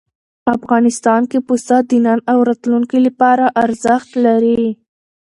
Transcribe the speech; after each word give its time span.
افغانستان 0.57 1.21
کې 1.31 1.39
پسه 1.47 1.77
د 1.89 1.91
نن 2.05 2.19
او 2.31 2.37
راتلونکي 2.49 2.99
لپاره 3.07 3.45
ارزښت 3.63 4.09
لري. 4.25 4.67